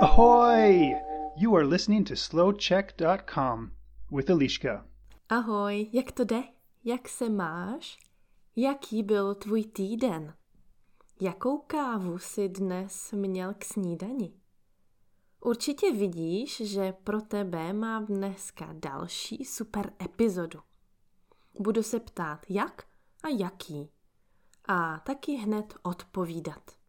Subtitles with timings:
[0.00, 0.94] Ahoy!
[1.36, 3.70] You are listening to slowcheck.com
[4.10, 4.86] with Eliška.
[5.28, 6.42] Ahoj, jak to jde?
[6.84, 7.98] Jak se máš?
[8.56, 10.34] Jaký byl tvůj týden?
[11.20, 14.32] Jakou kávu si dnes měl k snídani?
[15.40, 20.60] Určitě vidíš, že pro tebe mám dneska další super epizodu.
[21.58, 22.82] Budu se ptát, jak
[23.22, 23.90] a jaký.
[24.68, 26.79] A taky hned odpovídat.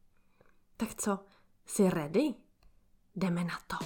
[0.81, 1.19] Tak co,
[1.65, 2.33] jsi ready?
[3.15, 3.85] Jdeme na to.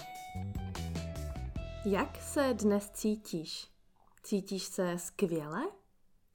[1.85, 3.71] Jak se dnes cítíš?
[4.23, 5.61] Cítíš se skvěle?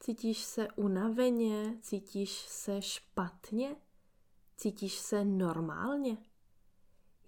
[0.01, 1.79] Cítíš se unaveně?
[1.81, 3.77] Cítíš se špatně?
[4.57, 6.17] Cítíš se normálně?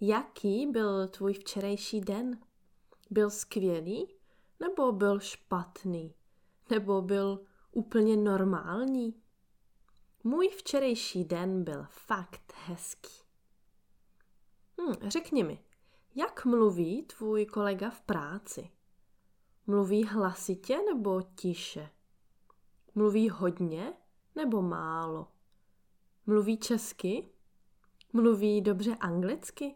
[0.01, 2.39] Jaký byl tvůj včerejší den?
[3.09, 4.07] Byl skvělý?
[4.59, 6.13] Nebo byl špatný?
[6.69, 9.23] Nebo byl úplně normální?
[10.23, 13.22] Můj včerejší den byl fakt hezký.
[14.81, 15.63] Hm, řekni mi,
[16.15, 18.69] jak mluví tvůj kolega v práci?
[19.67, 21.89] Mluví hlasitě nebo tiše?
[22.95, 23.93] Mluví hodně
[24.35, 25.27] nebo málo?
[26.25, 27.29] Mluví česky?
[28.13, 29.75] Mluví dobře anglicky?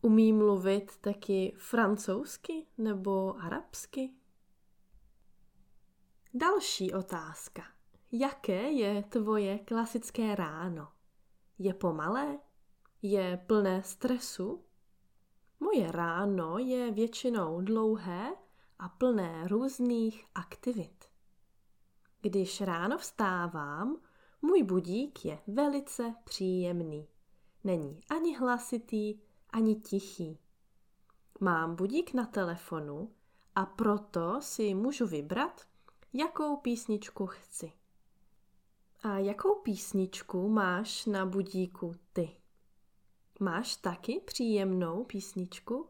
[0.00, 4.14] Umí mluvit taky francouzsky nebo arabsky?
[6.34, 7.62] Další otázka.
[8.12, 10.88] Jaké je tvoje klasické ráno?
[11.58, 12.38] Je pomalé?
[13.04, 14.64] Je plné stresu?
[15.60, 18.36] Moje ráno je většinou dlouhé
[18.78, 21.04] a plné různých aktivit.
[22.20, 23.96] Když ráno vstávám,
[24.42, 27.08] můj budík je velice příjemný.
[27.64, 30.38] Není ani hlasitý, ani tichý.
[31.40, 33.12] Mám budík na telefonu
[33.54, 35.66] a proto si můžu vybrat,
[36.12, 37.72] jakou písničku chci.
[39.02, 42.41] A jakou písničku máš na budíku ty?
[43.42, 45.88] Máš taky příjemnou písničku?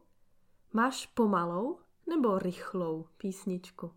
[0.71, 3.93] Máš pomalou nebo rychlou písničku?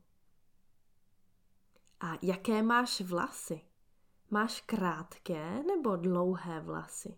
[2.01, 3.61] A jaké máš vlasy?
[4.31, 7.17] Máš krátké nebo dlouhé vlasy?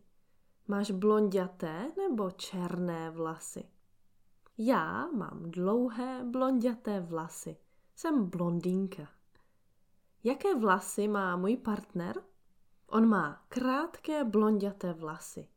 [0.69, 3.69] Máš blonděté nebo černé vlasy?
[4.59, 7.57] Já mám dlouhé blonděté vlasy.
[7.95, 9.09] Jsem blondýnka.
[10.25, 12.23] Jaké vlasy má můj partner?
[12.87, 15.49] On má krátké blonděté vlasy.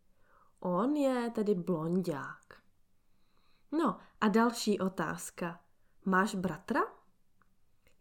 [0.64, 2.62] On je tedy blondák.
[3.72, 5.60] No a další otázka.
[6.06, 6.80] Máš bratra?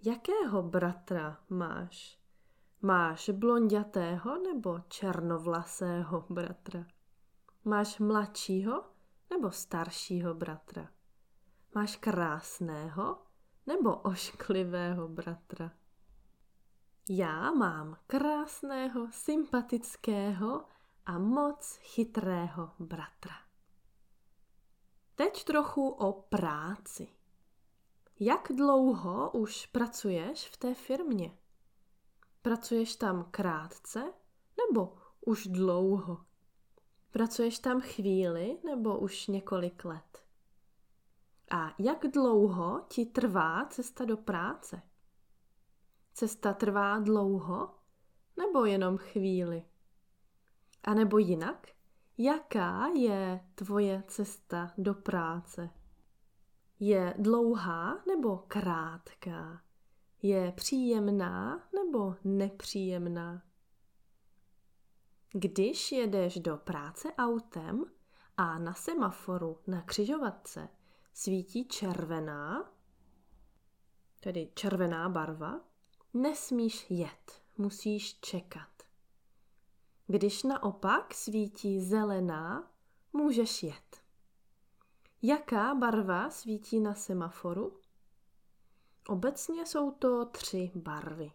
[0.03, 2.21] Jakého bratra máš?
[2.83, 6.87] Máš blondětého nebo černovlasého bratra?
[7.65, 8.85] Máš mladšího
[9.31, 10.89] nebo staršího bratra?
[11.75, 13.19] Máš krásného
[13.67, 15.73] nebo ošklivého bratra?
[17.09, 20.65] Já mám krásného, sympatického
[21.07, 23.35] a moc chytrého bratra.
[25.15, 27.09] Teď trochu o práci.
[28.21, 31.39] Jak dlouho už pracuješ v té firmě?
[32.43, 34.13] Pracuješ tam krátce
[34.57, 36.25] nebo už dlouho?
[37.11, 40.25] Pracuješ tam chvíli nebo už několik let?
[41.51, 44.83] A jak dlouho ti trvá cesta do práce?
[46.15, 47.75] Cesta trvá dlouho
[48.37, 49.65] nebo jenom chvíli?
[50.85, 51.67] A nebo jinak,
[52.19, 55.71] jaká je tvoje cesta do práce?
[56.81, 59.63] Je dlouhá nebo krátká?
[60.23, 63.43] Je příjemná nebo nepříjemná?
[65.33, 67.85] Když jedeš do práce autem
[68.37, 70.69] a na semaforu na křižovatce
[71.15, 72.73] svítí červená,
[74.21, 75.61] tedy červená barva,
[76.15, 78.70] nesmíš jet, musíš čekat.
[80.11, 82.71] Když naopak svítí zelená,
[83.13, 84.03] můžeš jet.
[85.23, 87.81] Jaká barva svítí na semaforu?
[89.09, 91.33] Obecně jsou to tři barvy.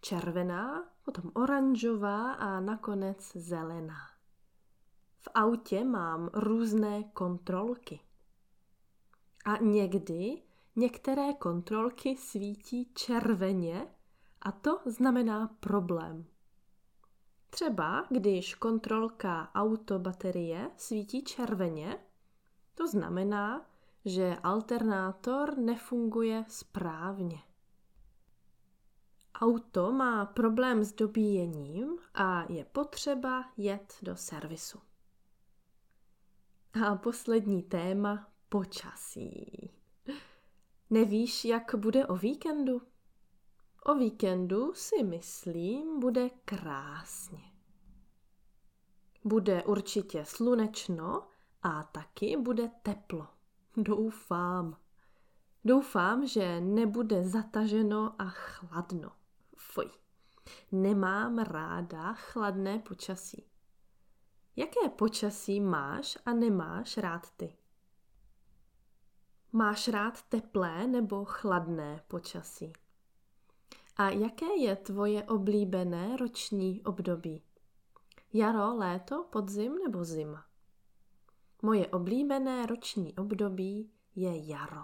[0.00, 4.10] Červená, potom oranžová a nakonec zelená.
[5.18, 8.00] V autě mám různé kontrolky.
[9.44, 10.42] A někdy
[10.76, 13.94] některé kontrolky svítí červeně
[14.42, 16.26] a to znamená problém.
[17.50, 21.98] Třeba když kontrolka autobaterie svítí červeně,
[22.74, 23.66] to znamená,
[24.04, 27.38] že alternátor nefunguje správně.
[29.34, 34.78] Auto má problém s dobíjením a je potřeba jet do servisu.
[36.86, 39.70] A poslední téma počasí.
[40.90, 42.82] Nevíš, jak bude o víkendu?
[43.88, 47.52] O víkendu si myslím, bude krásně.
[49.24, 51.28] Bude určitě slunečno
[51.62, 53.26] a taky bude teplo.
[53.76, 54.76] Doufám.
[55.64, 59.12] Doufám, že nebude zataženo a chladno.
[59.56, 59.90] Fuj.
[60.72, 63.46] Nemám ráda chladné počasí.
[64.56, 67.56] Jaké počasí máš a nemáš rád ty?
[69.52, 72.72] Máš rád teplé nebo chladné počasí?
[73.98, 77.42] A jaké je tvoje oblíbené roční období?
[78.32, 80.44] Jaro, léto, podzim nebo zima?
[81.62, 84.82] Moje oblíbené roční období je jaro.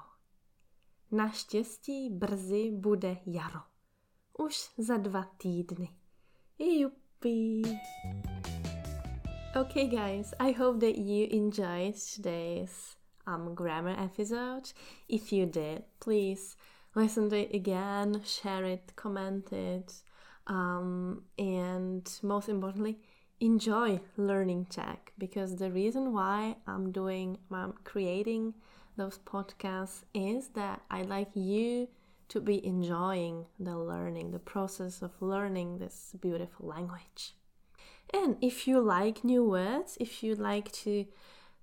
[1.11, 3.61] Naštěstí brzy bude jaro.
[4.39, 5.89] Už za dva týdny.
[6.59, 7.81] Juppie!
[9.61, 12.97] Okay, guys, I hope that you enjoyed today's
[13.27, 14.73] um, grammar episode.
[15.09, 16.57] If you did, please
[16.95, 19.93] listen to it again, share it, comment it,
[20.47, 22.99] um, and most importantly,
[23.41, 28.55] enjoy learning Czech because the reason why I'm doing, I'm creating
[28.97, 31.89] those podcasts is that I like you
[32.29, 37.35] to be enjoying the learning, the process of learning this beautiful language.
[38.13, 41.07] And if you like new words, if you like to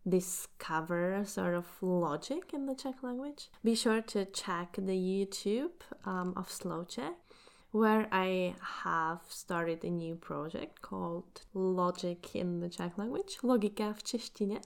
[0.08, 6.34] discover sort of logic in the Czech language, be sure to check the YouTube um,
[6.36, 7.14] of Slow Czech,
[7.72, 14.04] where I have started a new project called Logic in the Czech language, Logika v
[14.04, 14.62] češtině,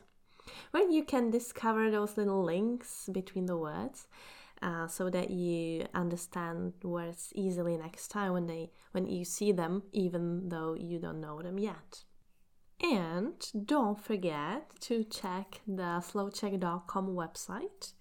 [0.72, 4.08] where you can discover those little links between the words
[4.62, 9.84] uh, so that you understand words easily next time when they when you see them
[9.92, 12.04] even though you don't know them yet
[12.82, 13.34] and
[13.66, 17.94] don't forget to check the slowcheck.com website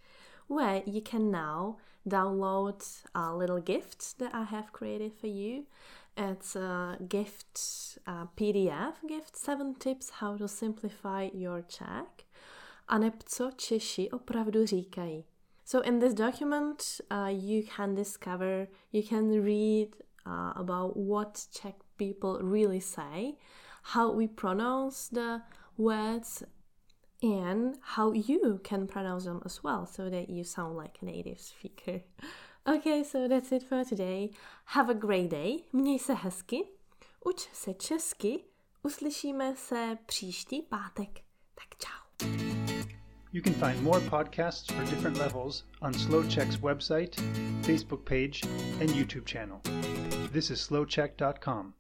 [0.47, 1.79] where you can now
[2.09, 2.85] download
[3.15, 5.65] a little gift that I have created for you.
[6.17, 12.25] It's a gift a PDF gift 7 tips how to simplify your check.
[12.89, 15.25] A co Češi opravdu říkají.
[15.65, 21.75] So in this document, uh, you can discover, you can read uh, about what Czech
[21.97, 23.37] people really say,
[23.85, 25.43] how we pronounce the
[25.77, 26.43] words,
[27.23, 31.41] and how you can pronounce them as well, so that you sound like a native
[31.41, 32.01] speaker.
[32.67, 34.31] Okay, so that's it for today.
[34.65, 35.65] Have a great day.
[35.73, 36.65] Měj se hezky.
[37.25, 38.45] Uč se česky.
[38.83, 41.21] Uslyšíme se příští pátek.
[41.55, 42.29] Tak čau.
[43.33, 47.17] You can find more podcasts for different levels on SlowCheck's website,
[47.63, 48.43] Facebook page,
[48.81, 49.61] and YouTube channel.
[50.33, 51.75] This is slowcheck.com.